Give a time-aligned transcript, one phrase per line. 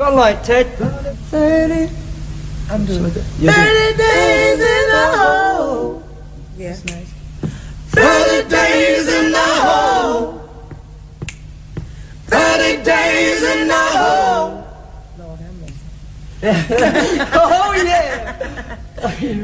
[0.00, 0.66] Got like Ted.
[0.78, 1.94] 30.
[2.70, 3.12] I'm doing it.
[3.12, 6.02] 30 days in the hole.
[6.56, 6.72] Yeah.
[6.72, 10.48] 30 days in the hole.
[12.28, 14.64] 30 days in the hole.
[15.18, 15.74] Lord have mercy.
[17.34, 18.78] oh yeah.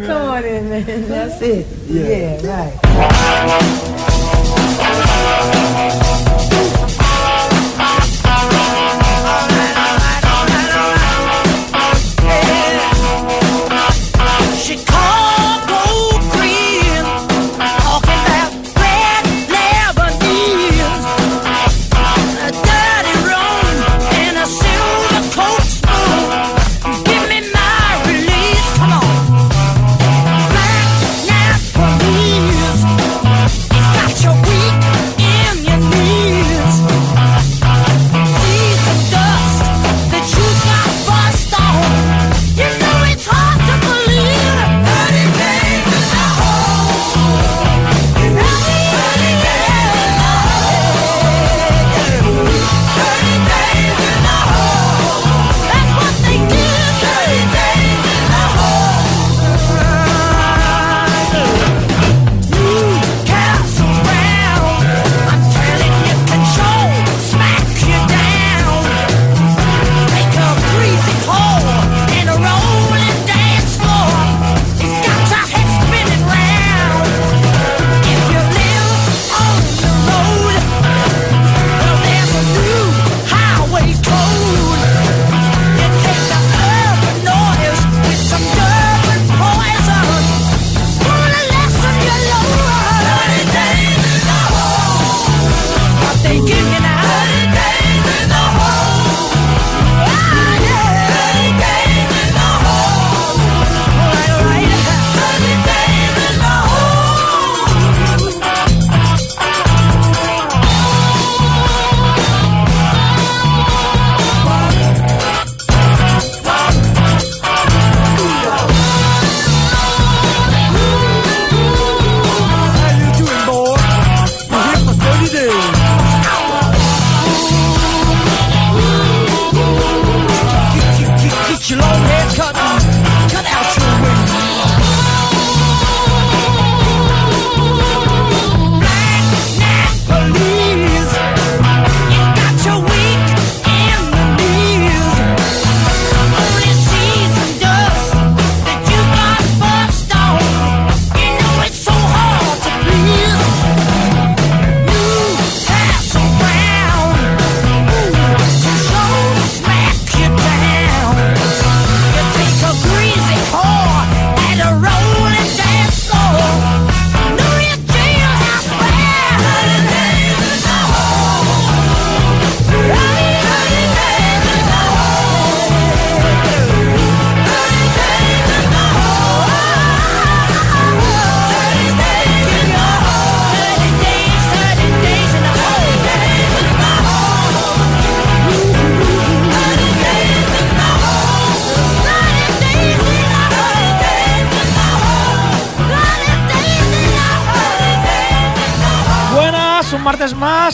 [0.07, 0.87] Come on in, man.
[1.07, 1.67] That's it.
[1.87, 2.73] Yeah, right.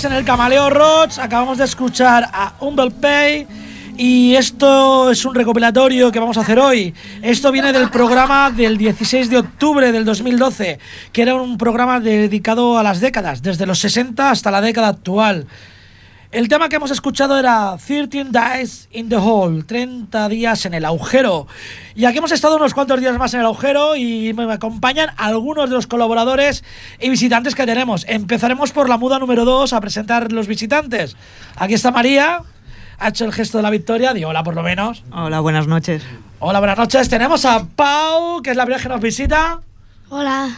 [0.05, 1.19] En el Camaleo Roach.
[1.19, 3.47] Acabamos de escuchar a Humble Pay.
[3.97, 6.93] Y esto es un recopilatorio que vamos a hacer hoy.
[7.21, 10.79] Esto viene del programa del 16 de octubre del 2012,
[11.13, 15.47] que era un programa dedicado a las décadas, desde los 60 hasta la década actual.
[16.33, 20.87] El tema que hemos escuchado era 13 Days in the Hole, 30 días en el
[20.87, 21.47] agujero.
[21.95, 25.69] Y aquí hemos estado unos cuantos días más en el agujero y me acompañan algunos
[25.69, 26.65] de los colaboradores
[26.99, 28.07] y visitantes que tenemos.
[28.09, 31.19] Empezaremos por la muda número 2 a presentar los visitantes.
[31.57, 32.41] Aquí está María,
[32.99, 35.05] ha hecho el gesto de la victoria, di hola por lo menos.
[35.13, 36.03] Hola, buenas noches.
[36.39, 37.11] Hola, buenas noches.
[37.11, 39.61] Tenemos a Pau, que es la primera que nos visita.
[40.09, 40.49] Hola.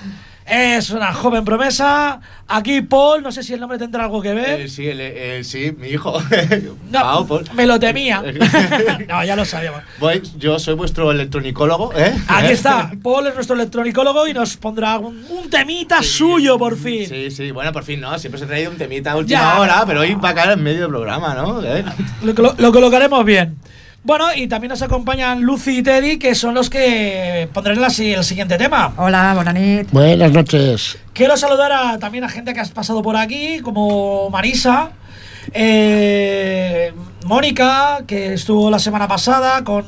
[0.46, 2.20] Es una joven promesa.
[2.48, 4.60] Aquí Paul, no sé si el nombre tendrá algo que ver.
[4.60, 6.20] Eh, sí, el, el- sí, mi hijo.
[6.90, 7.44] No, Pau, Paul.
[7.54, 8.22] me lo temía.
[9.08, 9.80] no, ya lo sabíamos.
[9.98, 12.14] Voy- yo soy vuestro electronicólogo, ¿eh?
[12.28, 17.08] Aquí está, Paul es nuestro electronicólogo y nos pondrá un, un temita suyo por fin.
[17.08, 18.18] Sí, sí, bueno, por fin, ¿no?
[18.18, 19.60] Siempre se ha traído un temita a última Ya.
[19.60, 21.62] hora, pero hoy va a caer en medio del programa, ¿no?
[21.64, 21.82] ¿Eh?
[22.22, 23.56] Lo, lo- lo colocaremos bien.
[24.04, 28.22] Bueno, y también nos acompañan Lucy y Teddy, que son los que pondrán la el
[28.22, 28.92] siguiente tema.
[28.98, 29.92] Hola, buenas noches.
[29.92, 30.98] Buenas noches.
[31.14, 34.90] Quiero saludar a, también a gente que has pasado por aquí, como Marisa.
[35.54, 36.92] Eh,
[37.24, 39.86] Mónica, que estuvo la semana pasada con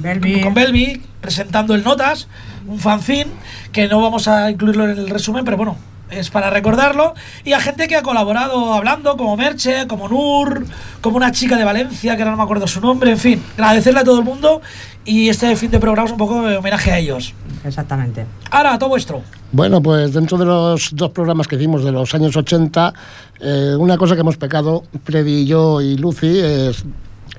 [0.00, 0.40] Belvi.
[0.40, 2.26] con Belvi presentando el Notas,
[2.66, 3.30] un fanzine
[3.70, 5.76] que no vamos a incluirlo en el resumen, pero bueno,
[6.12, 7.14] es para recordarlo.
[7.44, 10.66] Y a gente que ha colaborado hablando, como Merche, como Nur,
[11.00, 14.00] como una chica de Valencia, que ahora no me acuerdo su nombre, en fin, agradecerle
[14.00, 14.60] a todo el mundo
[15.04, 17.34] y este fin de programa es un poco de homenaje a ellos.
[17.64, 18.24] Exactamente.
[18.50, 19.22] Ahora, todo vuestro.
[19.50, 22.92] Bueno, pues dentro de los dos programas que hicimos de los años 80,
[23.40, 26.84] eh, una cosa que hemos pecado, Freddy, yo y Lucy, es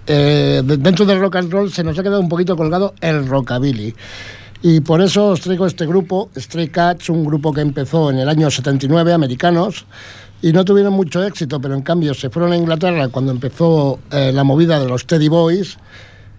[0.08, 3.26] eh, de- dentro del rock and roll se nos ha quedado un poquito colgado el
[3.28, 3.96] rockabilly.
[4.66, 8.30] Y por eso os traigo este grupo, Stray Cats, un grupo que empezó en el
[8.30, 9.86] año 79, americanos,
[10.42, 14.32] y no tuvieron mucho éxito, pero en cambio se fueron a Inglaterra cuando empezó eh,
[14.34, 15.78] la movida de los Teddy Boys,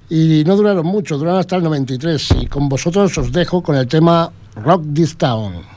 [0.09, 2.37] y no duraron mucho, duraron hasta el 93.
[2.41, 5.74] Y con vosotros os dejo con el tema Rock This Town.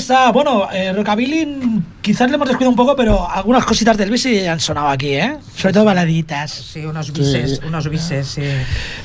[0.00, 4.16] Está, bueno, eh, Rockabilly mm, quizás le hemos descuidado un poco, pero algunas cositas del
[4.18, 5.36] sí han sonado aquí, ¿eh?
[5.56, 6.50] Sobre todo baladitas.
[6.50, 8.42] Sí, unos bises, unos bises, sí.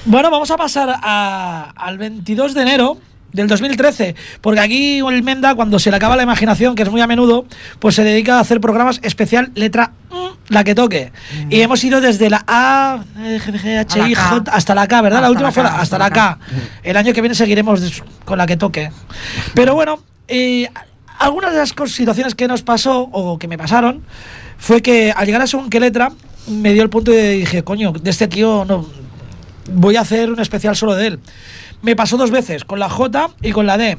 [0.06, 2.98] Bueno, vamos a pasar a- al 22 de enero
[3.32, 7.02] del 2013, porque aquí el Menda, cuando se le acaba la imaginación, que es muy
[7.02, 7.46] a menudo,
[7.80, 11.12] pues se dedica a hacer programas especial letra mm, la que toque.
[11.50, 14.22] Y hemos ido desde la A, G, G, H, A la I, K.
[14.30, 15.20] J, hasta la K, ¿verdad?
[15.20, 16.40] la Hasta última la fue K, la- hasta hasta la la K.
[16.84, 18.90] El año que viene seguiremos con la que toque.
[19.54, 20.70] Pero bueno, eh,
[21.20, 24.04] algunas de las situaciones que nos pasó, o que me pasaron,
[24.58, 26.12] fue que al llegar a según qué letra,
[26.48, 28.86] me dio el punto y dije, coño, de este tío no,
[29.72, 31.20] voy a hacer un especial solo de él.
[31.82, 33.98] Me pasó dos veces, con la J y con la D.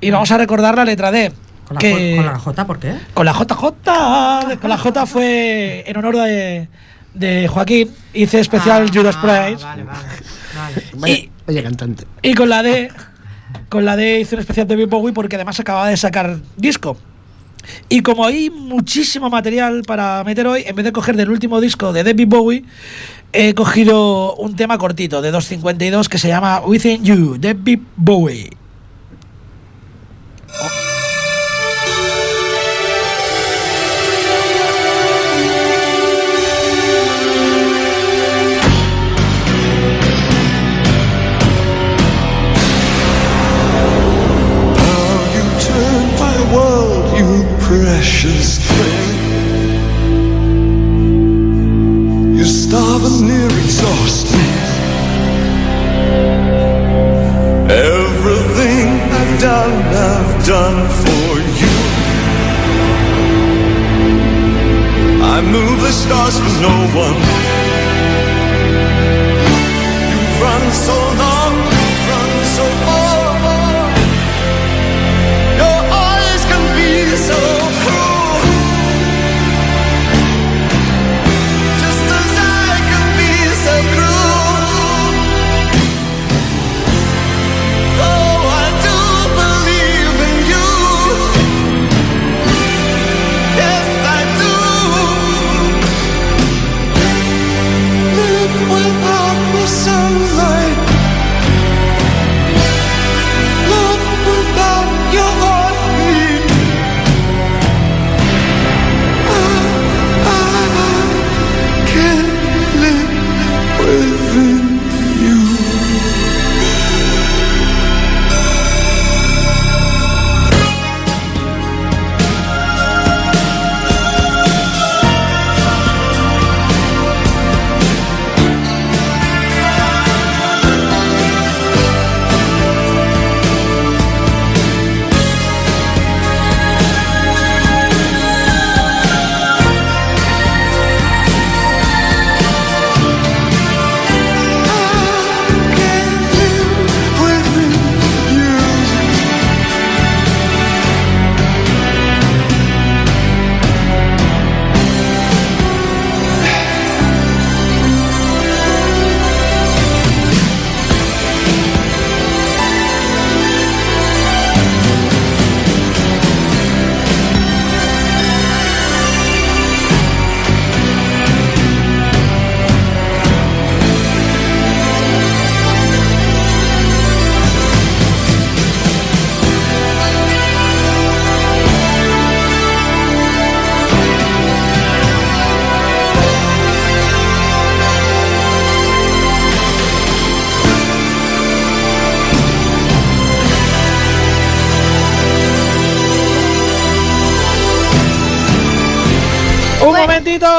[0.00, 1.32] Y vamos a recordar la letra D.
[1.66, 2.94] ¿Con la, que- J, con la J por qué?
[3.14, 4.58] con la JJ.
[4.60, 6.68] Con la J fue en honor de,
[7.14, 7.90] de Joaquín.
[8.12, 9.64] Hice especial Ah, Judas Price.
[9.64, 10.82] Vale, vale.
[10.94, 11.12] vale.
[11.12, 12.06] Y- vaya cantante.
[12.22, 12.90] Y con la D,
[13.68, 16.96] con la D hice un especial de Bowie porque además acababa de sacar disco.
[17.88, 21.92] Y como hay muchísimo material para meter hoy, en vez de coger del último disco
[21.92, 22.64] de David Bowie,
[23.32, 28.59] he cogido un tema cortito de 2.52 que se llama Within You, David Bowie.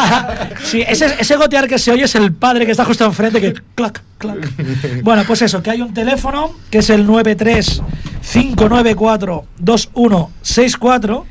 [0.64, 3.54] sí, ese, ese gotear que se oye es el padre que está justo enfrente que
[3.76, 4.38] clac, clac.
[5.04, 7.06] Bueno, pues eso, que hay un teléfono que es el
[8.28, 11.24] 935942164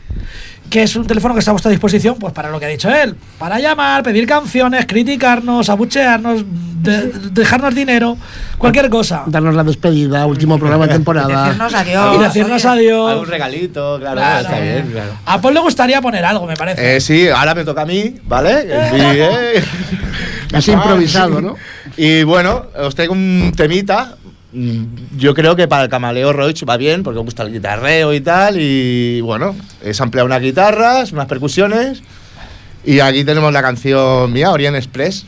[0.70, 2.90] que es un teléfono que está a vuestra disposición pues para lo que ha dicho
[2.90, 6.42] él, para llamar, pedir canciones, criticarnos, abuchearnos,
[6.82, 8.18] de- dejarnos dinero,
[8.58, 9.22] cualquier cosa.
[9.26, 11.44] Darnos la despedida, último programa de temporada.
[11.46, 12.16] Decirnos adiós.
[12.16, 12.74] Y decirnos oye.
[12.80, 13.12] adiós.
[13.12, 14.40] Algún regalito, claro, Claro.
[14.40, 15.12] está bien, claro.
[15.24, 16.96] A Paul le gustaría poner algo, me parece.
[16.96, 18.62] Eh, sí, ahora me toca a mí, ¿vale?
[18.62, 19.62] Sí, eh.
[20.52, 21.54] Así improvisado, ¿no?
[21.96, 24.16] Y bueno, os traigo un temita.
[24.56, 28.20] Mm, Yo creo que para el Camaleo Roach va bien, porque gusta el guitarreo y
[28.22, 28.56] tal.
[28.58, 32.02] Y bueno, es ampliar unas guitarras, unas percusiones.
[32.84, 35.26] Y aquí tenemos la canción mía, Orient Express.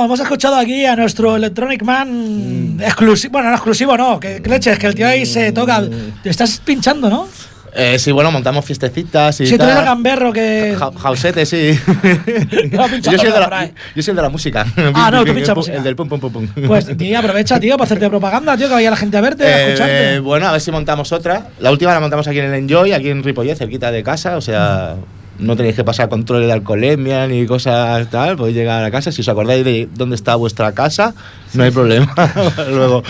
[0.00, 2.80] Bueno, hemos escuchado aquí a nuestro Electronic Man Mm.
[2.80, 3.32] exclusivo.
[3.32, 4.18] Bueno, no exclusivo, no.
[4.18, 5.82] Que, que leches, que el tío ahí se toca.
[6.22, 7.28] Te estás pinchando, ¿no?
[7.74, 10.74] Eh, sí, bueno, montamos fiestecitas y Si tú eres el gamberro que.
[10.78, 11.78] Ja- Jausete, sí.
[12.72, 14.64] No, yo, soy el de la, yo soy el de la música.
[14.94, 15.76] Ah, no, tú El pinchas música.
[15.76, 16.48] El del pum, pum, pum, pum.
[16.66, 19.48] Pues, tío, aprovecha, tío, para hacerte propaganda, tío, que vaya la gente a verte, a
[19.60, 20.14] Eh, escucharte.
[20.14, 21.48] eh, bueno, a ver si montamos otra.
[21.60, 24.36] La última la montamos aquí en el Enjoy, aquí en Ripollet, cerquita de casa.
[24.38, 24.96] O sea,
[25.40, 28.36] no tenéis que pasar control de alcoholemia ni cosas tal.
[28.36, 29.12] Podéis llegar a la casa.
[29.12, 31.14] Si os acordáis de dónde está vuestra casa,
[31.54, 32.14] no hay problema.
[32.70, 33.02] Luego,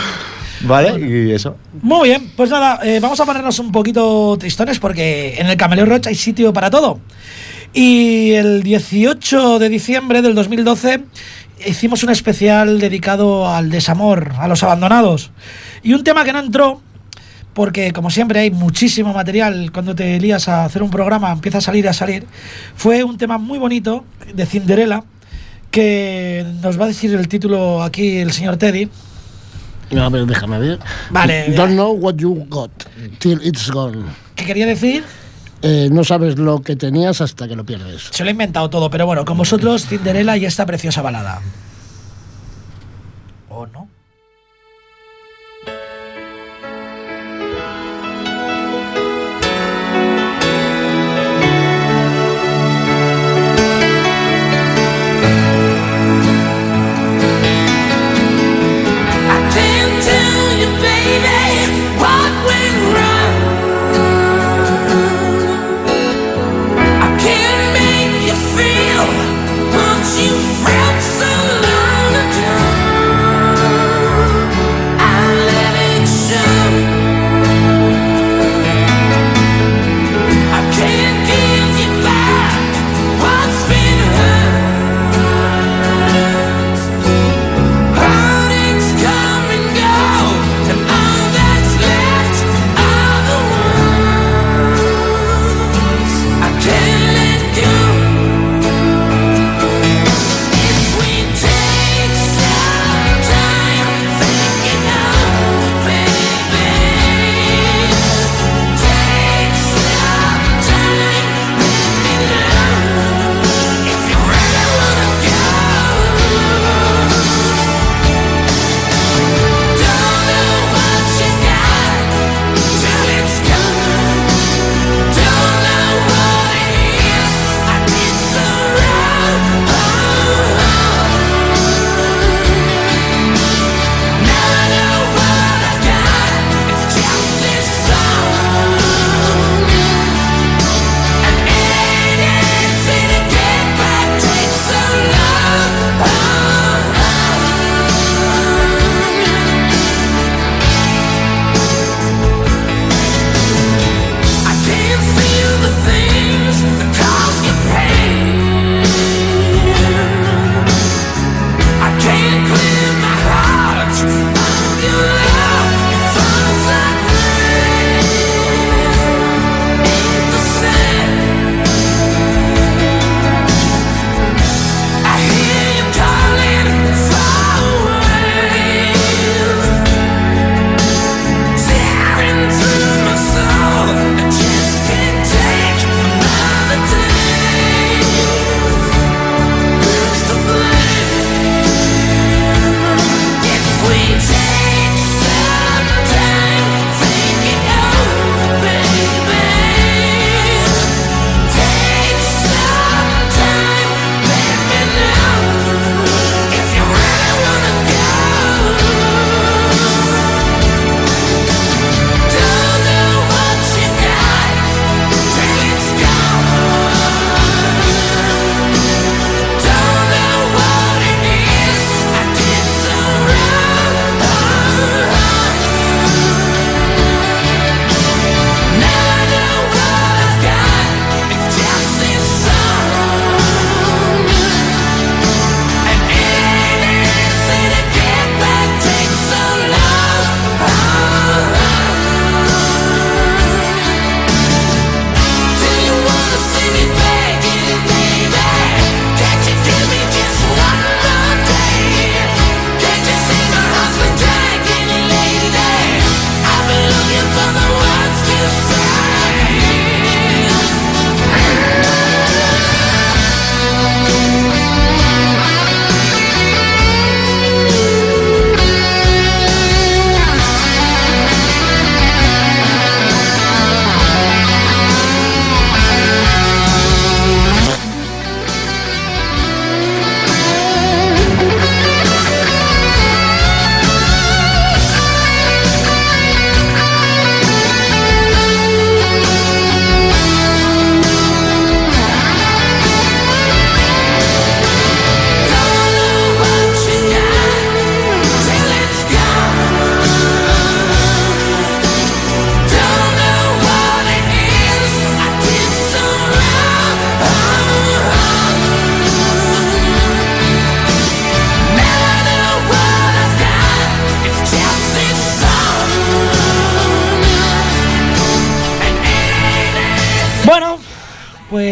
[0.63, 0.99] ¿vale?
[1.01, 1.57] Y eso.
[1.83, 5.87] Muy bien, pues nada, eh, vamos a ponernos un poquito tristones porque en el Camaleo
[5.87, 7.01] Roach hay sitio para todo.
[7.73, 11.05] Y el 18 de diciembre del 2012
[11.67, 15.31] hicimos un especial dedicado al desamor, a los abandonados.
[15.83, 16.81] Y un tema que no entró,
[17.55, 21.61] porque como siempre hay muchísimo material cuando te lías a hacer un programa, empieza a
[21.61, 22.27] salir a salir,
[22.75, 25.03] fue un tema muy bonito de Cinderella
[25.71, 28.89] que nos va a decir el título aquí el señor Teddy.
[29.99, 30.79] A ver, déjame ver.
[31.11, 31.53] Vale.
[31.53, 32.71] Don't know what you got
[33.19, 34.05] till it's gone.
[34.37, 35.05] ¿Qué quería decir?
[35.63, 38.09] Eh, no sabes lo que tenías hasta que lo pierdes.
[38.11, 41.41] Se lo he inventado todo, pero bueno, con vosotros, Cinderella y esta preciosa balada.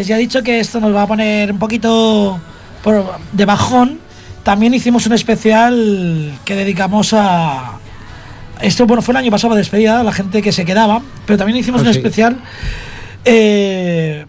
[0.09, 2.41] Ya he dicho que esto nos va a poner un poquito
[2.83, 4.01] por, de bajón.
[4.43, 7.73] También hicimos un especial que dedicamos a.
[8.61, 11.83] Esto, bueno, fue el año pasado despedida la gente que se quedaba, pero también hicimos
[11.83, 11.99] Ah, un sí.
[11.99, 12.39] especial.
[13.25, 14.27] eh,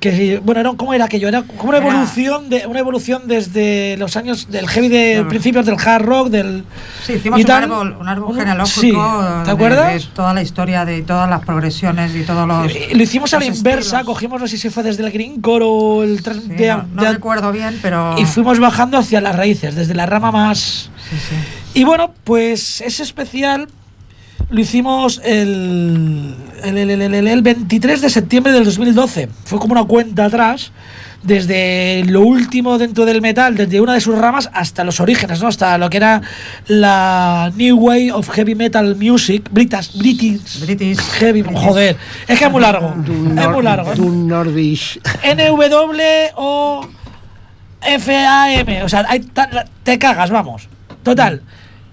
[0.00, 4.16] que bueno era cómo era aquello era como una evolución de una evolución desde los
[4.16, 6.64] años del heavy de principios del hard rock del
[7.04, 7.64] Sí, hicimos y un tal.
[7.64, 9.92] árbol, un árbol genealógico sí, ¿te acuerdas?
[10.04, 12.72] de toda la historia, de todas las progresiones y todos los.
[12.92, 16.02] Lo hicimos a la los inversa cogimos no sé si fue desde el greencore o
[16.02, 18.14] el Sí, de- no, no recuerdo bien, pero.
[18.18, 21.34] y fuimos bajando hacia las raíces desde la rama más Sí, sí.
[21.80, 23.68] Y bueno, pues ese especial
[24.50, 26.34] lo hicimos el,
[26.64, 29.28] el, el- el- el- el 23 de septiembre del 2012.
[29.44, 30.72] Fue como una cuenta atrás,
[31.22, 35.48] desde lo último dentro del metal, desde una de sus ramas hasta los orígenes, ¿no?
[35.48, 36.22] Hasta lo que era
[36.68, 40.98] la New Way of Heavy Metal Music, British, British, British.
[41.18, 43.92] Heavy, joder, es que es muy largo, es muy largo.
[43.92, 43.96] ¿eh?
[43.98, 45.00] Nordish.
[45.24, 46.86] NW o
[47.80, 48.84] FAM.
[48.84, 49.26] O sea, hay
[49.82, 50.68] te cagas, vamos.
[51.02, 51.42] Total.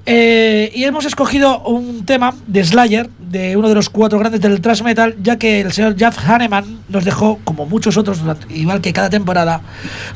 [0.08, 4.62] Eh, y hemos escogido un tema de Slayer, de uno de los cuatro grandes del
[4.62, 8.94] thrash metal, ya que el señor Jeff Hanneman nos dejó, como muchos otros, igual que
[8.94, 9.62] cada temporada,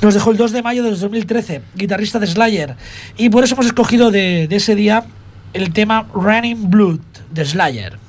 [0.01, 2.75] nos dejó el 2 de mayo de 2013, guitarrista de Slayer.
[3.17, 5.05] Y por eso hemos escogido de ese día
[5.53, 6.99] el tema Running Blood
[7.31, 8.08] de Slayer.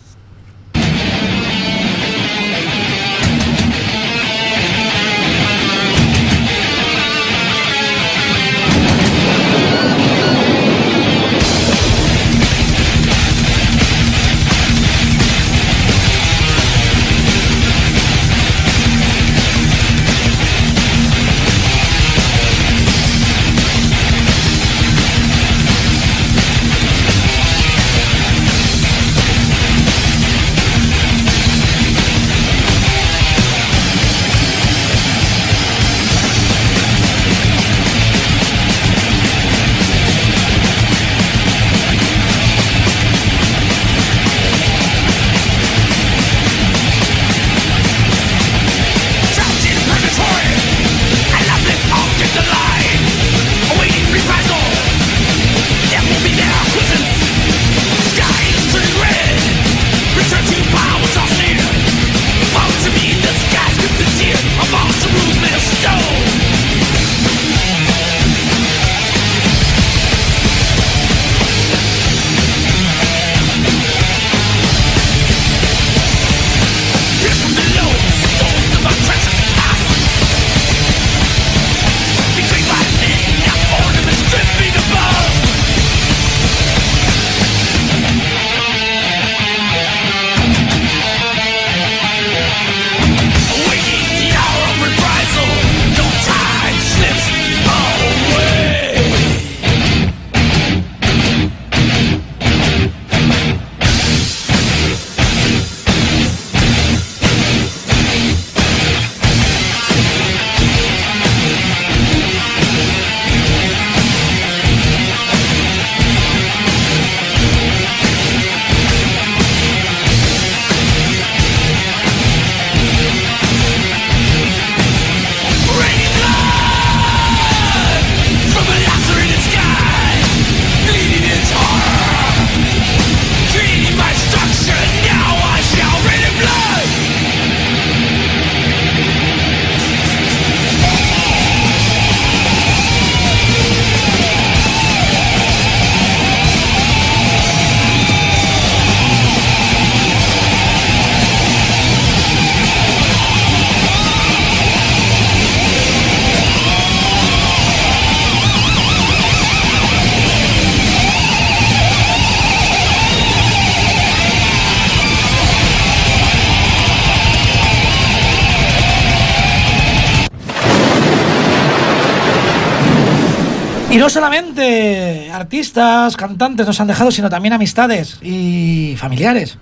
[173.90, 179.59] Y no solamente artistas, cantantes nos han dejado, sino también amistades y familiares.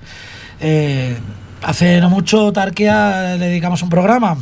[0.60, 1.16] Eh,
[1.62, 4.36] hace no mucho Tarquia le dedicamos un programa.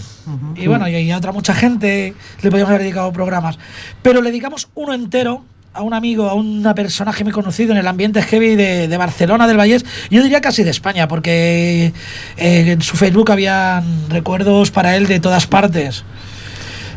[0.57, 3.61] Y bueno, y a otra mucha gente le podíamos haber dedicado programas.
[4.03, 7.87] Pero le dedicamos uno entero a un amigo, a un personaje muy conocido en el
[7.87, 11.93] ambiente heavy de, de Barcelona, del Vallés, yo diría casi de España, porque
[12.39, 16.05] eh, en su Facebook habían recuerdos para él de todas partes.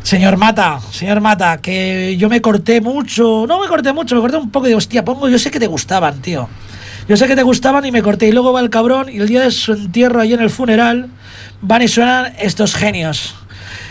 [0.03, 4.37] Señor Mata, señor Mata, que yo me corté mucho, no me corté mucho, me corté
[4.37, 6.49] un poco de hostia, pongo, yo sé que te gustaban, tío.
[7.07, 8.27] Yo sé que te gustaban y me corté.
[8.27, 11.09] Y luego va el cabrón y el día de su entierro, allí en el funeral,
[11.59, 13.35] van y suenan estos genios.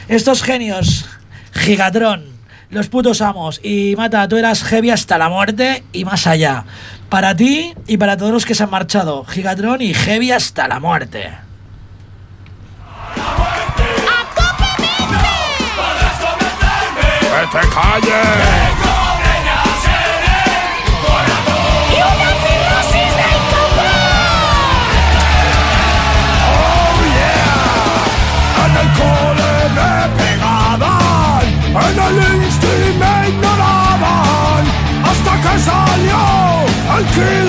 [0.08, 1.06] Estos genios,
[1.52, 2.24] Gigatron,
[2.70, 6.64] los putos amos y Mata, tú eras heavy hasta la muerte y más allá.
[7.08, 10.78] Para ti y para todos los que se han marchado, Gigatron y heavy hasta la
[10.78, 11.30] muerte.
[17.50, 18.28] Te calles!
[21.90, 23.40] Y una cirrosis del.
[26.44, 28.64] ¡Oh, yeah!
[28.64, 31.46] En el cole me pegaban,
[31.86, 34.62] en el insti me ignoraban,
[35.08, 36.20] hasta que salió
[36.98, 37.47] el Kilemon.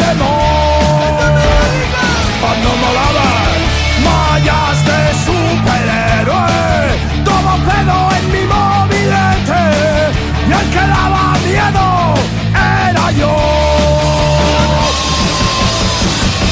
[11.75, 13.35] Era yo.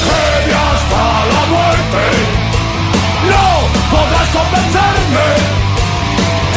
[0.06, 1.04] Heavy hasta
[1.34, 2.04] la muerte.
[3.32, 3.46] No
[3.92, 5.30] podrás convencerme.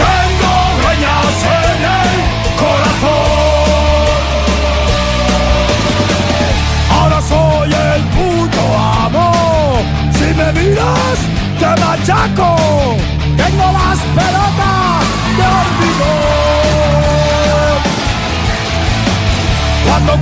[0.02, 2.12] Tengo greñas en el
[2.62, 3.28] corazón.
[6.96, 8.62] Ahora soy el puto
[9.04, 9.28] amo.
[10.12, 11.18] Si me miras,
[11.58, 12.50] te machaco.
[13.36, 14.89] Tengo las pelotas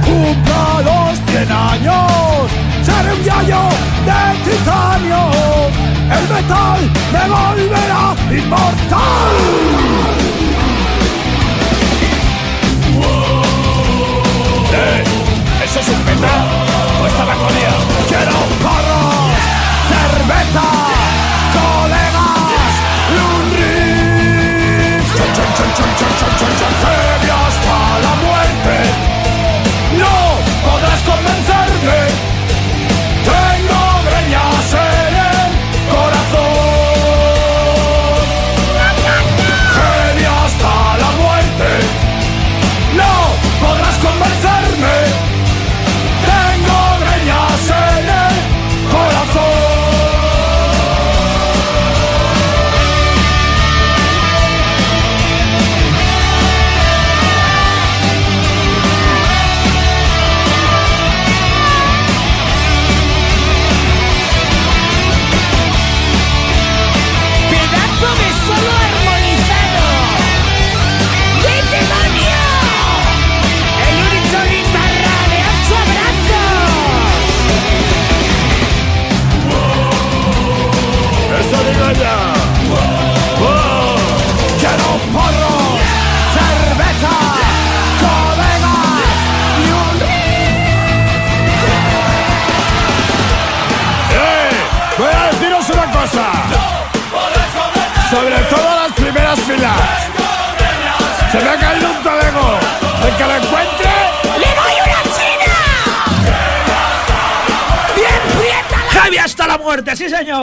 [0.09, 2.51] cumpla los 100 años,
[2.83, 3.63] seré un gallo
[4.09, 5.23] de titanio.
[6.17, 6.81] El metal
[7.13, 10.38] me volverá inmortal.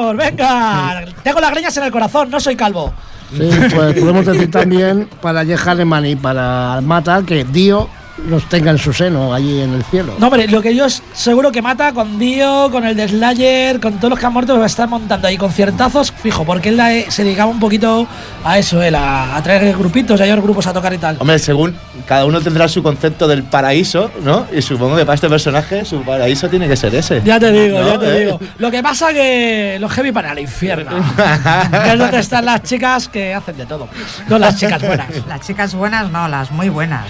[0.05, 1.05] Señor, venga.
[1.23, 2.93] Tengo las greñas en el corazón, no soy calvo.
[3.31, 7.89] Sí, pues podemos decir también para Jeff Hanneman y para Mata que Dio
[8.29, 10.15] los tenga en su seno, allí en el cielo.
[10.17, 13.97] No, hombre, lo que yo seguro que mata con Dio, con el de Slayer, con
[13.97, 17.05] todos los que han muerto, va a estar montando ahí conciertazos, fijo, porque él eh,
[17.09, 18.07] se dedicaba un poquito
[18.43, 21.17] a eso, él, a, a traer grupitos, a llevar grupos a tocar y tal.
[21.19, 21.75] Hombre, según
[22.07, 24.45] cada uno tendrá su concepto del paraíso, ¿no?
[24.55, 27.21] Y supongo que para este personaje su paraíso tiene que ser ese.
[27.23, 27.87] Ya te digo, ¿No?
[27.87, 28.25] ya te ¿Eh?
[28.25, 28.39] digo.
[28.57, 30.91] Lo que pasa que los heavy van al infierno.
[31.83, 33.89] que es donde están las chicas que hacen de todo.
[34.29, 35.07] No las chicas buenas.
[35.27, 37.05] Las chicas buenas no, las muy buenas.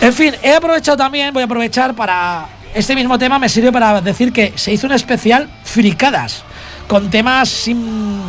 [0.00, 2.46] En fin, he aprovechado también, voy a aprovechar para.
[2.74, 6.44] Este mismo tema me sirve para decir que se hizo un especial fricadas.
[6.86, 8.20] Con temas in-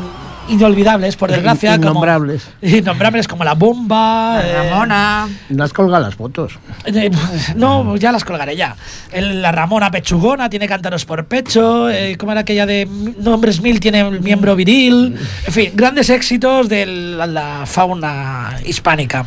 [0.47, 1.71] inolvidables, por desgracia.
[1.77, 2.47] como- Innombrables.
[2.61, 4.41] innombrables como la bomba.
[4.41, 5.27] eh, Ramona.
[5.49, 6.57] No has colgado las fotos.
[6.85, 7.11] eh,
[7.55, 8.75] no, ya las colgaré ya.
[9.11, 11.89] El- la Ramona Pechugona tiene cántaros por pecho.
[11.89, 12.87] Eh, ¿Cómo era aquella de
[13.19, 13.81] Nombres Mil?
[13.81, 15.17] Tiene el miembro viril.
[15.45, 19.25] En fin, grandes éxitos de la, la fauna hispánica.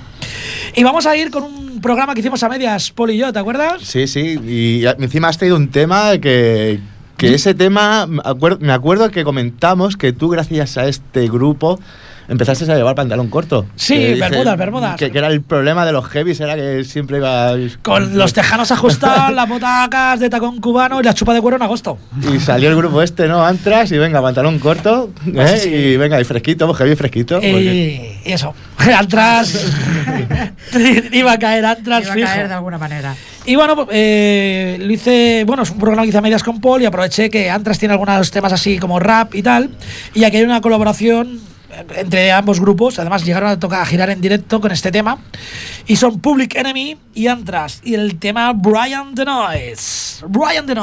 [0.75, 3.39] Y vamos a ir con un programa que hicimos a medias, Poli y yo, ¿te
[3.39, 3.83] acuerdas?
[3.83, 4.39] Sí, sí.
[4.47, 6.81] Y encima has traído un tema que,
[7.17, 11.79] que ese tema, me acuer- me acuerdo que comentamos que tú, gracias a este grupo,
[12.31, 13.67] empezaste a llevar pantalón corto.
[13.77, 14.97] Sí, Que dice- bermudas, bermudas.
[14.97, 17.53] Que, que era el problema de los heavies, era que siempre iba.
[17.83, 21.63] Con los tejanos ajustados, las botacas de tacón cubano y la chupa de cuero en
[21.63, 21.99] agosto.
[22.33, 23.45] Y salió el grupo este, ¿no?
[23.45, 25.47] Antras, y venga, pantalón corto, ¿eh?
[25.59, 25.75] Sí, sí.
[25.75, 27.35] y venga, y fresquito, heavy fresquito.
[27.37, 28.55] porque- Y, y eso,
[28.99, 29.67] Antras.
[31.13, 32.27] iba a caer Antras Iba a fijo.
[32.29, 33.15] caer de alguna manera.
[33.47, 36.61] Y bueno, pues, eh, lo hice, bueno, es un programa que hice a medias con
[36.61, 39.71] Paul y aproveché que Antras tiene algunos temas así como rap y tal.
[40.15, 41.41] Y aquí hay una colaboración
[41.97, 42.99] entre ambos grupos.
[42.99, 45.19] Además, llegaron a tocar a girar en directo con este tema.
[45.87, 47.81] Y son Public Enemy y Antras.
[47.85, 49.25] Y el tema Brian the.
[50.29, 50.75] Brian the?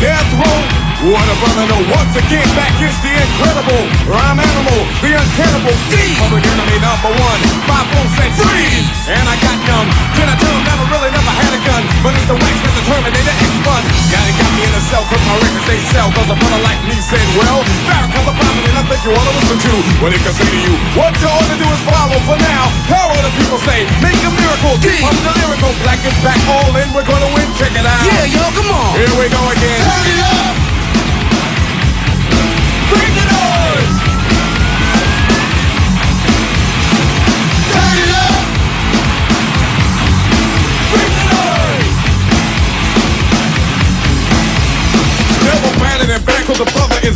[0.00, 0.83] Death?
[1.02, 1.82] What a brother know.
[1.90, 5.94] Once again, back is the incredible rhyme animal, the uncannibal D.
[6.22, 7.40] Public enemy number one.
[7.66, 9.88] Five four said freeze, and I got numb.
[10.14, 12.84] Then I turned, never really never had a gun, but it's the wax with the
[12.86, 13.82] Terminator X fun.
[14.14, 16.08] Yeah, they got me in a cell, cause my records they sell.
[16.14, 19.32] Cause a brother like me said, well, Farrakhan's a prophet, and I think you to
[19.34, 20.74] listen to what he can say to you.
[20.94, 22.70] What you ought to do is follow for now.
[22.86, 23.88] How the people say?
[24.04, 24.76] Make a miracle.
[24.84, 24.92] D.
[25.00, 25.72] I'm the lyrical.
[25.80, 26.88] Black is back, all in.
[26.92, 27.23] We're gonna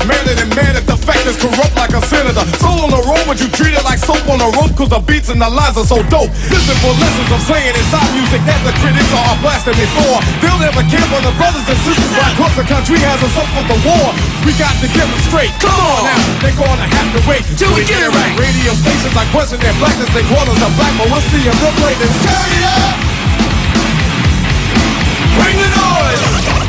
[0.09, 2.41] madder than mad at the fact is corrupt like a senator.
[2.57, 4.99] Soul on the road, but you treat it like soap on a rope cause the
[5.05, 6.33] beats and the lines are so dope.
[6.49, 10.19] Listen for lessons I'm saying inside music that the critics are blasting before.
[10.41, 13.49] They'll never care for the brothers and sisters why across the country has us up
[13.53, 14.09] for the war.
[14.49, 15.53] We got to get them straight.
[15.61, 18.33] Come on now, they're gonna have to wait till we get it right.
[18.41, 21.57] Radio stations like question their blackness, they call us a black, but we'll see them
[21.61, 22.01] real late.
[22.01, 22.97] Turn it up!
[25.37, 26.68] Bring the noise!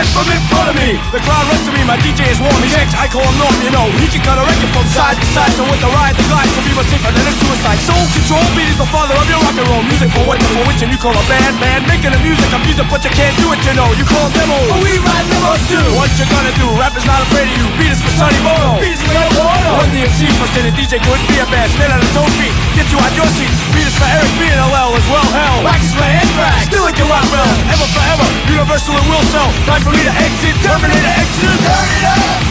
[0.00, 0.96] Get from in front of me.
[1.12, 1.84] The crowd runs to me.
[1.84, 2.56] My DJ is warm.
[2.64, 2.96] He's X.
[2.96, 3.52] I call him Norm.
[3.60, 5.52] You know he can cut a record from side to side.
[5.52, 7.76] So with the ride, the glide, so be much safer than a suicide.
[7.84, 10.08] Soul control beat is the father of your rock and roll music.
[10.16, 12.48] For what for which, and you call a band man making the music.
[12.48, 13.60] I'm music, but you can't do it.
[13.60, 14.72] You know you call demos.
[14.72, 15.84] But we ride demos too.
[15.92, 16.64] What you gonna do?
[16.80, 17.68] Rap is not afraid of you.
[17.76, 18.80] Beat is for Sonny Bono.
[18.80, 19.84] Beat is for Ed Bono.
[19.84, 21.68] Run the MC for saying DJ couldn't be a band.
[21.76, 22.56] Stand on his own feet.
[22.72, 23.52] Get you out your seat.
[23.76, 25.28] Beat is for Eric B and LL as well.
[25.28, 25.60] Hell.
[25.60, 26.72] Wax is for Anthrax.
[26.72, 27.52] Still your rock bell.
[27.68, 28.24] Ever forever.
[28.48, 29.52] Universal and will sell.
[29.68, 30.54] Time for to exit.
[30.62, 31.58] Terminator exit.
[31.66, 32.49] Turn it up.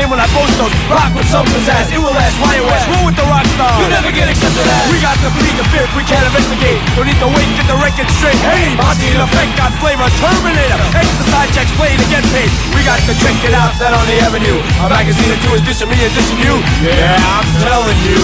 [0.00, 0.72] The the same when I post those.
[0.88, 2.36] Rock with some pizzazz, it will last.
[2.40, 2.88] Why you ask?
[2.88, 3.68] Roll with the rock star.
[3.84, 4.88] You never get accepted as.
[4.88, 6.80] We got to plead the fifth, we can't investigate.
[6.96, 8.40] Don't need to wait, get the record straight.
[8.40, 10.80] Hey, Monty in effect, got flavor, Terminator.
[10.96, 12.48] Exercise checks, play to get paid.
[12.72, 14.58] We got to check it out, that on the avenue.
[14.80, 16.56] A magazine or two is dissing me and dissing you.
[16.80, 18.20] Yeah, I'm telling you.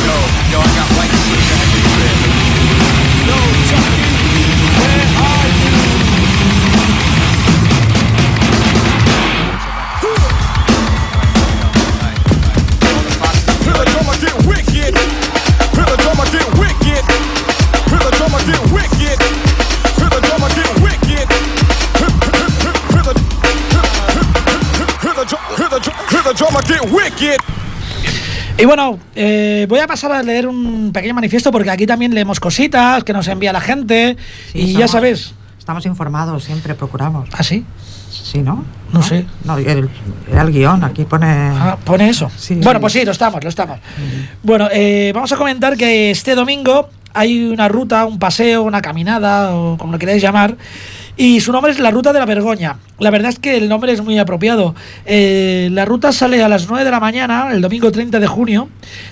[0.00, 0.16] Yo,
[0.48, 1.69] yo, I got white
[28.60, 32.38] Y bueno, eh, voy a pasar a leer un pequeño manifiesto porque aquí también leemos
[32.40, 34.18] cositas que nos envía la gente.
[34.52, 35.32] Sí, y ya sabes.
[35.58, 37.28] Estamos informados, siempre procuramos.
[37.32, 37.64] ¿Ah, sí?
[38.10, 38.64] Sí, ¿no?
[38.92, 39.24] No sé.
[39.44, 39.88] No, el,
[40.30, 41.26] el guion, aquí pone...
[41.26, 42.30] Ah, pone eso.
[42.36, 43.78] Sí, bueno, pues sí, lo estamos, lo estamos.
[44.42, 49.54] Bueno, eh, vamos a comentar que este domingo hay una ruta, un paseo, una caminada,
[49.54, 50.56] o como lo queráis llamar,
[51.22, 52.78] y su nombre es la Ruta de la Vergoña.
[52.98, 54.74] La verdad es que el nombre es muy apropiado.
[55.04, 58.70] Eh, la ruta sale a las 9 de la mañana, el domingo 30 de junio,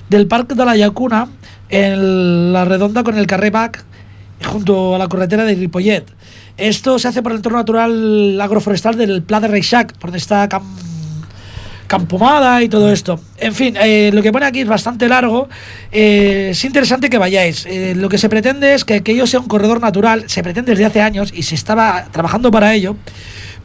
[0.08, 1.28] del Parque de la Llacuna,
[1.68, 3.84] en la redonda con el Carré Bac,
[4.42, 6.06] junto a la carretera de Ripollet.
[6.56, 10.62] Esto se hace por el entorno natural agroforestal del Pla de Reixac, donde está Cam-
[11.88, 13.18] Campomada y todo esto.
[13.38, 15.48] En fin, eh, lo que pone aquí es bastante largo.
[15.90, 17.64] Eh, es interesante que vayáis.
[17.64, 20.24] Eh, lo que se pretende es que aquello sea un corredor natural.
[20.28, 22.94] Se pretende desde hace años y se estaba trabajando para ello.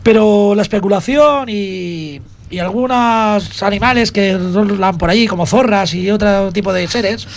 [0.04, 6.52] Pero la especulación y, y algunos animales que rolan por allí, como zorras y otro
[6.54, 7.28] tipo de seres,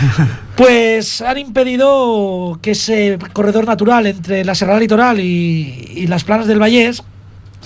[0.56, 6.46] pues han impedido que ese corredor natural entre la Serrada Litoral y, y las planas
[6.46, 7.02] del Vallés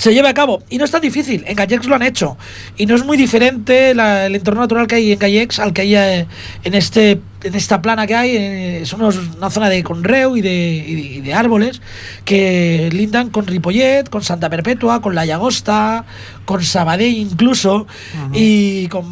[0.00, 0.62] se lleve a cabo.
[0.70, 2.38] Y no es tan difícil, en Gallex lo han hecho.
[2.78, 5.82] Y no es muy diferente la- el entorno natural que hay en Gallex al que
[5.82, 6.26] hay eh,
[6.64, 10.42] en este en esta plana que hay, eh, es unos- una zona de conreu y
[10.42, 11.80] de, y de- y de árboles
[12.26, 16.04] que lindan con Ripollet, con Santa Perpetua, con La Llagosta,
[16.44, 17.86] con Sabadell incluso,
[18.34, 19.04] y con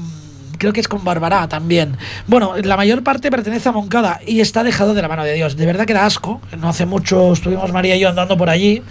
[0.59, 1.97] creo que es con Barbará también.
[2.27, 5.57] Bueno, la mayor parte pertenece a Moncada y está dejado de la mano de Dios.
[5.57, 6.41] De verdad que da asco.
[6.61, 8.83] No hace mucho estuvimos María y yo andando por allí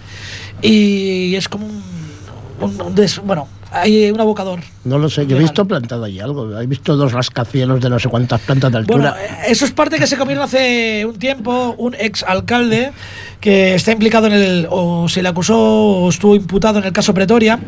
[0.62, 1.82] y es como un,
[2.60, 4.60] un- un des- bueno, hay un abocador.
[4.84, 6.58] No lo sé, yo he visto plantado ahí algo.
[6.58, 9.24] He visto dos rascacielos de no sé cuántas plantas de Bueno, altura.
[9.24, 12.92] eh, eso es parte que se comieron hace un tiempo un ex alcalde
[13.40, 17.12] que está implicado en el, o se le acusó o estuvo imputado en el caso
[17.14, 17.58] Pretoria.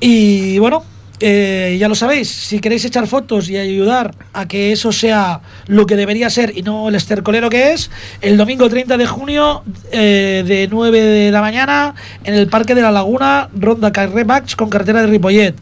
[0.00, 0.82] Y bueno,
[1.26, 5.86] eh, ya lo sabéis, si queréis echar fotos y ayudar a que eso sea lo
[5.86, 10.44] que debería ser y no el estercolero que es, el domingo 30 de junio eh,
[10.46, 11.94] de 9 de la mañana
[12.24, 15.54] en el Parque de la Laguna, Ronda Carré Baix con carretera de Ripollet.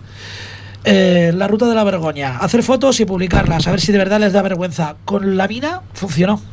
[0.84, 2.38] Eh, la ruta de la vergoña.
[2.38, 4.96] Hacer fotos y publicarlas, a ver si de verdad les da vergüenza.
[5.04, 6.51] Con la mina funcionó.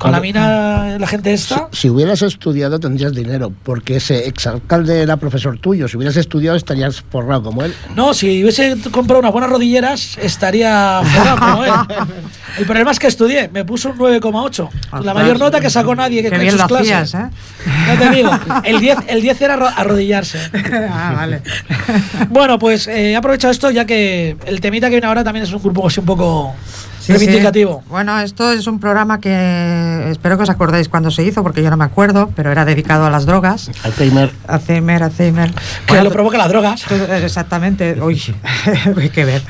[0.00, 1.68] Con la mina, la gente esta.
[1.72, 5.88] Si hubieras estudiado tendrías dinero, porque ese exalcalde era profesor tuyo.
[5.88, 7.74] Si hubieras estudiado estarías forrado como él.
[7.94, 11.70] No, si hubiese comprado unas buenas rodilleras, estaría forrado como él.
[12.58, 15.02] El problema es que estudié, me puso un 9,8.
[15.04, 17.14] La mayor nota que sacó nadie que Qué en bien sus lo clases.
[17.14, 17.30] hacías, ¿eh?
[17.86, 18.30] Ya te digo,
[18.64, 20.38] el 10, el 10 era arro- arrodillarse.
[20.90, 21.42] ah, vale.
[22.28, 25.52] Bueno, pues eh, he aprovechado esto ya que el temita que viene ahora también es
[25.52, 26.54] un grupo así un poco
[27.18, 27.80] Sí, reivindicativo.
[27.82, 27.88] sí.
[27.90, 31.70] Bueno, esto es un programa que espero que os acordéis cuando se hizo, porque yo
[31.70, 33.70] no me acuerdo, pero era dedicado a las drogas.
[33.84, 34.30] Alzheimer.
[34.46, 35.50] Alzheimer, Alzheimer.
[35.52, 36.82] Que Bueno, lo provoca las drogas.
[36.82, 38.22] Todo- Exactamente, uy,
[38.96, 39.42] hay que ver.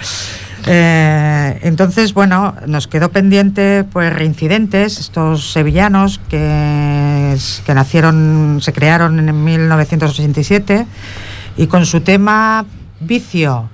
[0.67, 7.35] Eh, entonces, bueno, nos quedó pendiente pues reincidentes, estos sevillanos que,
[7.65, 10.87] que nacieron, se crearon en 1987
[11.57, 12.67] y con su tema
[13.01, 13.71] vicio.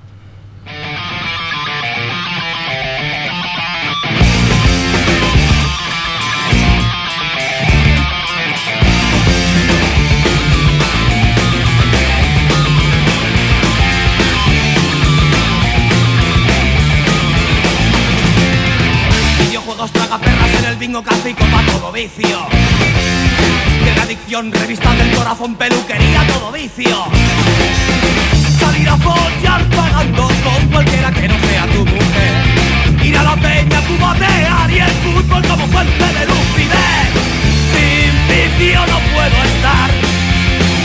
[19.77, 22.47] Videojuegos tragaperras en el bingo café y todo vicio.
[23.95, 27.05] La adicción, revistas del corazón, peluquería, todo vicio.
[28.59, 33.05] Salir a follar pagando con cualquiera que no sea tu mujer.
[33.05, 37.09] Ir a la peña, cubatear y el fútbol como fuente de lucidez.
[37.71, 39.91] Sin vicio no puedo estar.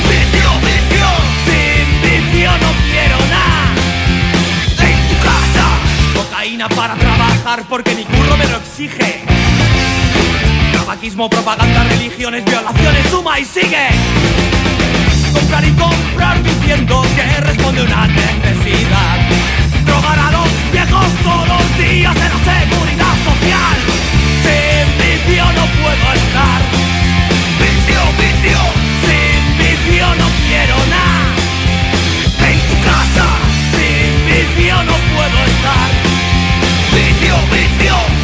[0.07, 1.22] Vicio, vicio.
[6.69, 9.25] Para trabajar porque mi curro me lo exige.
[10.73, 13.89] Tabaquismo, propaganda, religiones, violaciones, suma y sigue.
[15.33, 19.19] Comprar y comprar diciendo que responde una necesidad.
[19.85, 23.77] Drogar a los viejos todos los días en la seguridad social.
[24.45, 26.61] Sin vicio no puedo estar.
[27.59, 28.61] Vicio, vicio.
[29.03, 31.27] Sin vicio no quiero nada.
[32.49, 33.27] En tu casa.
[33.75, 36.12] Sin vicio no puedo estar.
[37.33, 37.97] Vicio, vicio.
[38.07, 38.22] Sin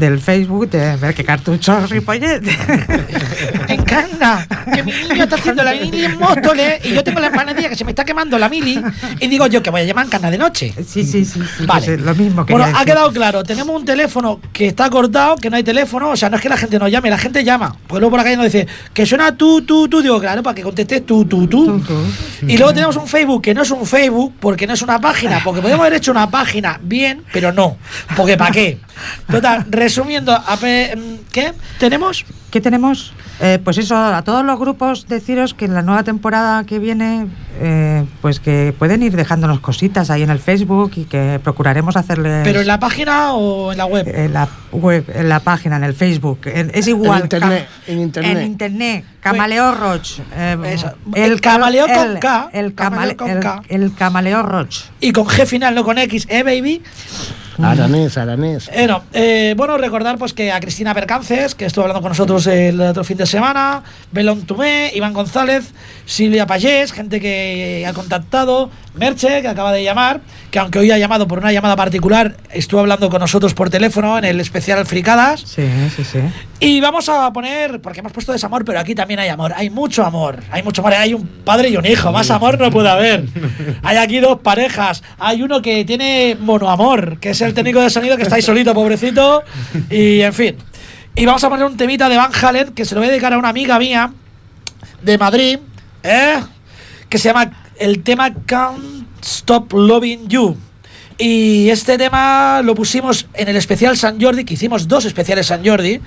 [0.00, 2.40] del Facebook de ver qué cartucho Ripollet.
[3.68, 7.28] Me encanta que mi niño está haciendo la mili en Móstoles y yo tengo la
[7.28, 8.82] empanadilla que se me está quemando la mili
[9.20, 10.74] y digo yo que voy a llamar cana de noche.
[10.86, 11.40] Sí, sí, sí.
[11.56, 11.86] sí, Vale.
[11.86, 13.44] pues, lo mismo que Bueno, ha quedado claro.
[13.44, 16.10] Tenemos un teléfono que está cortado, que no hay teléfono.
[16.10, 17.76] O sea, no es que la gente nos llame, la gente llama.
[17.86, 20.00] Pues luego por la calle nos dice que suena tú, tú, tú.
[20.00, 21.82] Digo, claro, para que contestes tú, tú, tú.
[22.46, 25.40] Y luego tenemos un Facebook que no es un Facebook porque no es una página.
[25.44, 27.76] Porque podemos haber hecho una página bien, pero no.
[28.16, 28.78] Porque ¿para qué?
[29.30, 30.94] Total, resumiendo, a pe-
[31.32, 31.52] ¿qué?
[31.78, 32.24] ¿Tenemos?
[32.50, 33.12] ¿Qué tenemos?
[33.42, 37.26] Eh, pues eso, a todos los grupos deciros que en la nueva temporada que viene,
[37.60, 42.42] eh, pues que pueden ir dejándonos cositas ahí en el Facebook y que procuraremos hacerles...
[42.44, 44.06] ¿Pero en la página o en la web?
[44.06, 46.40] en la web, en la página, en el Facebook.
[46.44, 47.18] En- es igual.
[47.20, 48.36] En internet, cam- en internet.
[48.38, 49.04] En internet.
[49.20, 50.18] Camaleo Roch.
[50.34, 50.56] eh.
[51.14, 53.62] El camaleo con K, El, camaleo camale- con el- K.
[53.68, 54.74] el Camaleo Roch.
[55.00, 56.82] Y con G final, no con X, ¿eh, baby?
[57.62, 58.70] Aranés, aranés.
[58.72, 62.46] Eh, no, eh, bueno, recordar pues que a Cristina Percances, que estuvo hablando con nosotros
[62.46, 63.82] el otro fin de semana,
[64.12, 65.72] Belón Tumé, Iván González,
[66.06, 70.20] Silvia Payés, gente que ha contactado, Merche, que acaba de llamar,
[70.50, 74.18] que aunque hoy ha llamado por una llamada particular, estuvo hablando con nosotros por teléfono
[74.18, 75.42] en el especial Fricadas.
[75.42, 75.62] Sí,
[75.94, 76.18] sí, sí.
[76.58, 80.04] Y vamos a poner, porque hemos puesto desamor, pero aquí también hay amor, hay mucho
[80.04, 83.24] amor, hay mucho amor, hay un padre y un hijo, más amor no puede haber.
[83.82, 88.16] Hay aquí dos parejas, hay uno que tiene monoamor, que es el técnico de sonido
[88.16, 89.42] que está ahí solito, pobrecito,
[89.90, 90.56] y en fin.
[91.14, 93.32] Y vamos a poner un temita de Van Halen que se lo voy a dedicar
[93.32, 94.12] a una amiga mía
[95.02, 95.58] de Madrid,
[96.02, 96.40] ¿eh?
[97.08, 97.50] que se llama
[97.80, 100.69] el tema Can't Stop Loving You.
[101.22, 105.62] Y este tema lo pusimos en el especial San Jordi, que hicimos dos especiales San
[105.64, 106.00] Jordi.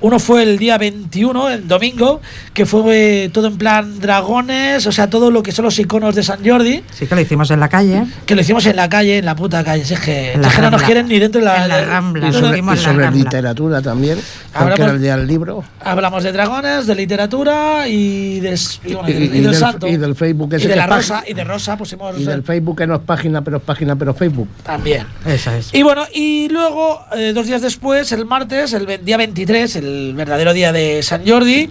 [0.00, 2.20] Uno fue el día 21, el domingo,
[2.54, 6.22] que fue todo en plan dragones, o sea, todo lo que son los iconos de
[6.22, 8.04] San Jordi, Sí que lo hicimos en la calle.
[8.26, 9.84] que lo hicimos en la calle, en la puta calle.
[9.84, 12.28] Si es que, la no nos quieren ni dentro de la, En la de- Rambla.
[12.28, 13.10] Y sobre, y en la sobre Rambla.
[13.24, 14.18] literatura también,
[14.54, 15.64] Hablamos- porque era el día del libro.
[15.80, 19.54] Hablamos de dragones, de literatura y, de, y, bueno, y del- y y del del,
[19.56, 19.88] santo.
[19.88, 22.44] y del Facebook Y ese de que la rosa, y de rosa pusimos y del
[22.44, 24.48] Facebook que no es página, pero es página, pero es Facebook.
[24.62, 25.06] También.
[25.26, 25.72] Esa es.
[25.72, 30.52] Y bueno, y luego, eh, dos días después, el martes, el día 23, el verdadero
[30.52, 31.70] día de San Jordi,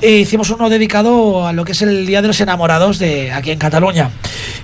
[0.00, 3.50] eh, hicimos uno dedicado a lo que es el Día de los Enamorados de aquí
[3.50, 4.10] en Cataluña.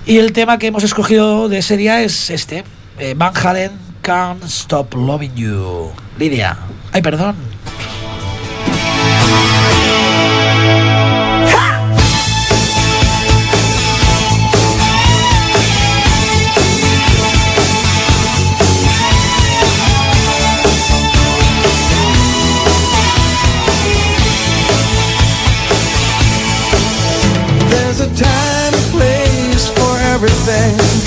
[0.05, 2.63] Y el tema que hemos escogido de ese día es este,
[2.99, 5.91] eh, Van Halen, Can't Stop Loving You.
[6.17, 6.57] Lidia.
[6.93, 7.54] Ay, perdón.
[30.27, 31.04] Everything,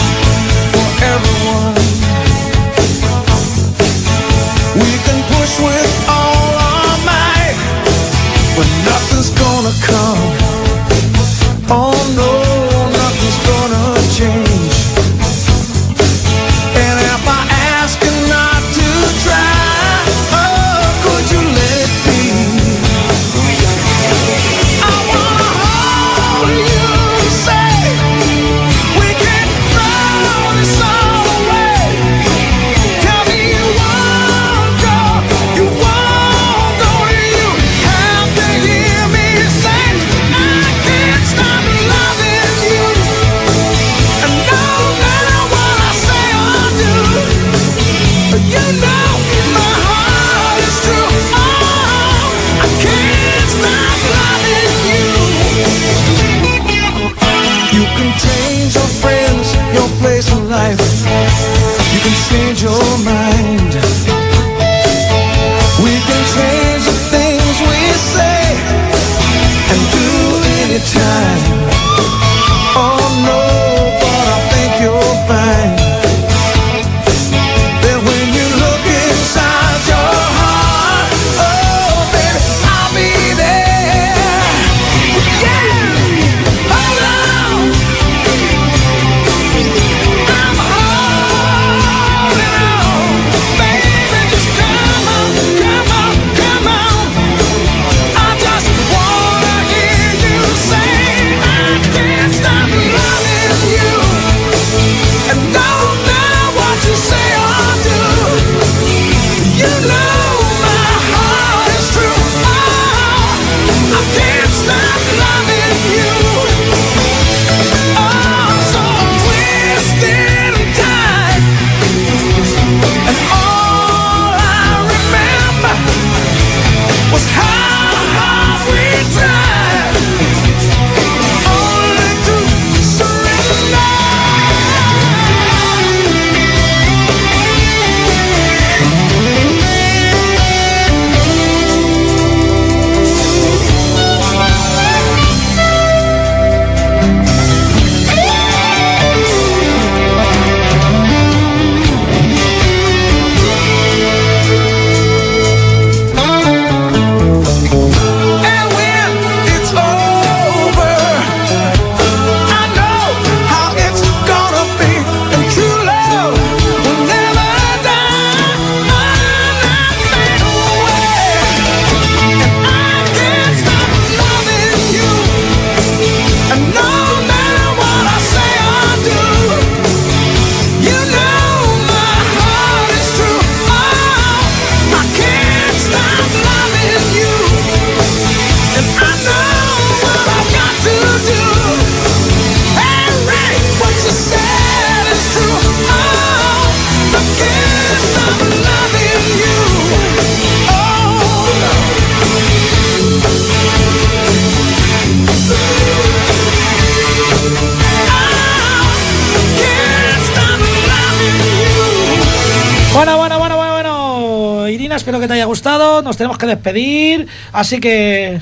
[216.18, 218.38] tenemos que despedir, así que.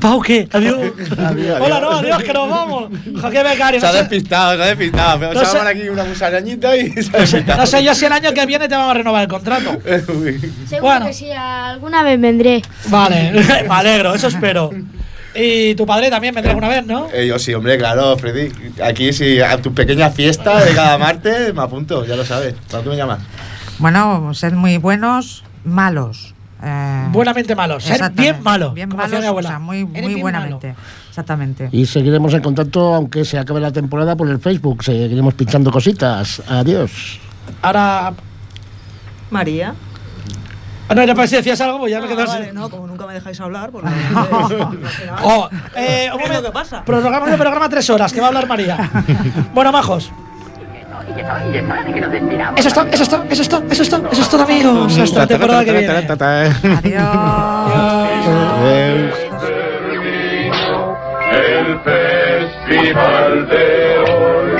[0.00, 0.48] Pau, ¿qué?
[0.52, 0.92] Adiós.
[1.60, 2.90] Hola, no, adiós, que nos vamos.
[3.20, 3.80] Joaquín Becario.
[3.80, 5.18] Se ha despistado, se ha despistado.
[5.18, 7.58] Pero No se llaman aquí una musarañita y se ha despistado.
[7.60, 9.78] no sé yo si el año que viene te vamos a renovar el contrato.
[9.84, 11.06] Seguro Bueno.
[11.06, 12.62] que sí, alguna vez vendré.
[12.86, 13.32] Vale,
[13.68, 14.70] me alegro, eso espero.
[15.34, 17.08] Y tu padre también vendrá alguna vez, ¿no?
[17.12, 18.52] Eh, yo sí, hombre, claro, Freddy.
[18.84, 22.54] Aquí sí, a tu pequeña fiesta de cada martes me apunto, ya lo sabes.
[22.70, 23.20] ¿Para qué me llamas?
[23.82, 26.34] Bueno, sed muy buenos, malos.
[26.62, 28.70] Eh, Buenamente malo, ser bien malo.
[28.72, 29.48] Bien como decía malos, mi abuela.
[29.48, 30.76] o sea, muy, muy buenamente.
[31.08, 31.68] Exactamente.
[31.72, 34.84] Y seguiremos en contacto aunque se acabe la temporada por el Facebook.
[34.84, 36.40] Seguiremos pinchando cositas.
[36.48, 37.18] Adiós.
[37.60, 38.12] Ahora.
[39.30, 39.74] María.
[40.88, 42.86] Ah, No, era para si decías algo, pues ya me Ah, quedo vale, no, como
[42.86, 43.84] nunca me dejáis hablar, pues
[45.24, 46.32] Oh, eh, un ¿Qué momento.
[46.34, 46.84] lo que pasa?
[46.84, 48.90] Programa de programa tres horas, que va a hablar María.
[49.54, 50.12] bueno, majos.
[52.56, 54.42] Eso es todo, eso es todo, eso es todo, eso es todo, eso es todo,
[54.42, 54.98] amigos.
[54.98, 55.88] Hasta la temporada que viene.
[56.82, 57.02] Adiós.
[61.32, 64.52] el festival de hoy.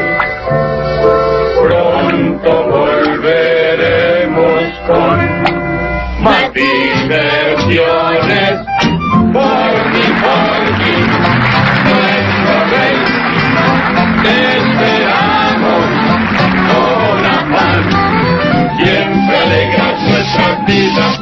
[1.63, 5.19] Pronto volveremos con
[6.23, 8.22] más diversiones.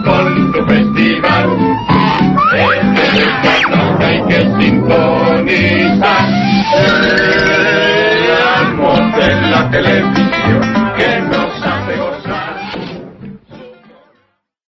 [0.05, 1.48] Con tu festival.
[2.55, 6.26] Este que hay que sintonizar.
[8.28, 10.69] Veamos en la televisión